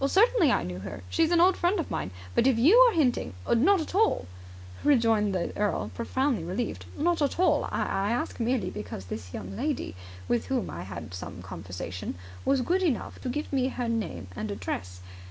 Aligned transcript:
"Certainly 0.07 0.51
I 0.51 0.63
knew 0.63 0.79
her. 0.79 1.03
She 1.11 1.21
is 1.21 1.29
an 1.31 1.39
old 1.39 1.55
friend 1.55 1.79
of 1.79 1.91
mine. 1.91 2.09
But 2.33 2.47
if 2.47 2.57
you 2.57 2.75
are 2.89 2.93
hinting..." 2.93 3.35
"Not 3.47 3.81
at 3.81 3.93
all," 3.93 4.25
rejoined 4.83 5.35
the 5.35 5.55
earl, 5.55 5.91
profoundly 5.93 6.43
relieved. 6.43 6.85
"Not 6.97 7.21
at 7.21 7.37
all. 7.39 7.65
I 7.71 8.09
ask 8.11 8.39
merely 8.39 8.71
because 8.71 9.05
this 9.05 9.31
young 9.31 9.55
lady, 9.55 9.93
with 10.27 10.47
whom 10.47 10.71
I 10.71 10.81
had 10.85 11.13
some 11.13 11.43
conversation, 11.43 12.15
was 12.45 12.61
good 12.61 12.81
enough 12.81 13.21
to 13.21 13.29
give 13.29 13.53
me 13.53 13.67
her 13.67 13.87
name 13.87 14.25
and 14.35 14.49
address. 14.49 15.01